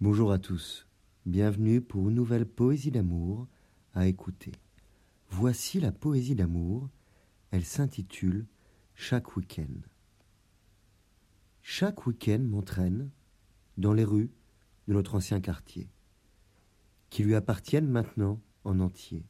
[0.00, 0.86] Bonjour à tous,
[1.26, 3.48] bienvenue pour une nouvelle poésie d'amour
[3.94, 4.52] à écouter.
[5.28, 6.88] Voici la poésie d'amour,
[7.50, 8.46] elle s'intitule
[8.94, 9.74] Chaque week-end.
[11.62, 13.10] Chaque week-end m'entraîne
[13.76, 14.30] dans les rues
[14.86, 15.90] de notre ancien quartier,
[17.10, 19.26] qui lui appartiennent maintenant en entier,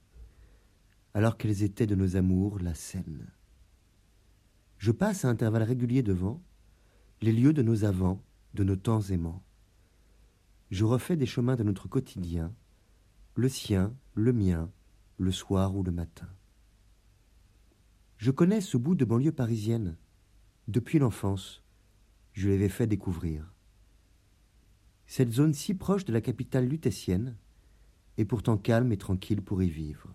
[1.14, 3.32] alors qu'elles étaient de nos amours la scène.
[4.77, 6.43] Je passe à intervalles réguliers devant
[7.23, 8.23] les lieux de nos avants,
[8.53, 9.43] de nos temps aimants
[10.71, 12.54] je refais des chemins de notre quotidien,
[13.35, 14.71] le sien, le mien,
[15.17, 16.29] le soir ou le matin.
[18.18, 19.96] Je connais ce bout de banlieue parisienne.
[20.67, 21.63] Depuis l'enfance,
[22.32, 23.54] je l'avais fait découvrir.
[25.07, 27.36] Cette zone si proche de la capitale lutétienne
[28.19, 30.13] est pourtant calme et tranquille pour y vivre.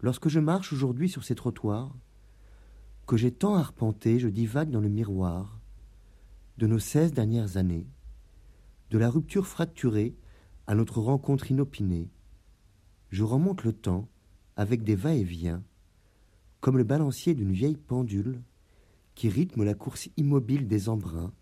[0.00, 1.96] Lorsque je marche aujourd'hui sur ces trottoirs,
[3.06, 5.60] que j'ai tant arpenté, je divague dans le miroir
[6.58, 7.86] de nos seize dernières années,
[8.94, 10.14] de la rupture fracturée
[10.68, 12.12] à notre rencontre inopinée,
[13.10, 14.08] je remonte le temps
[14.54, 15.64] avec des va-et-vient,
[16.60, 18.40] comme le balancier d'une vieille pendule
[19.16, 21.32] qui rythme la course immobile des embruns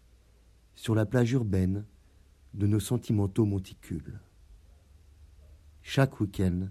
[0.74, 1.84] sur la plage urbaine
[2.54, 4.18] de nos sentimentaux monticules.
[5.82, 6.68] Chaque week-end,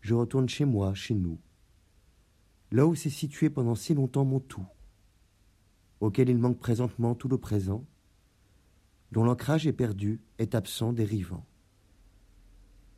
[0.00, 1.38] je retourne chez moi, chez nous,
[2.70, 4.66] là où s'est situé pendant si longtemps mon tout,
[6.00, 7.84] auquel il manque présentement tout le présent,
[9.16, 11.46] dont l'ancrage est perdu, est absent, dérivant.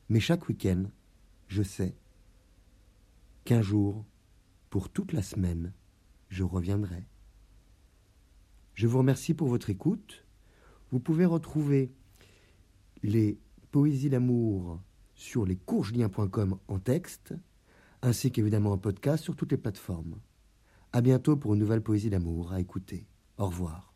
[0.09, 0.87] Mais chaque week-end,
[1.47, 1.95] je sais
[3.45, 4.05] qu'un jour,
[4.69, 5.73] pour toute la semaine,
[6.29, 7.07] je reviendrai.
[8.75, 10.27] Je vous remercie pour votre écoute.
[10.91, 11.93] Vous pouvez retrouver
[13.05, 13.39] les
[13.71, 14.81] poésies d'amour
[15.15, 17.33] sur lescoursjulien.com en texte,
[18.03, 20.19] ainsi qu'évidemment un podcast sur toutes les plateformes.
[20.93, 23.07] À bientôt pour une nouvelle poésie d'amour à écouter.
[23.37, 23.95] Au revoir.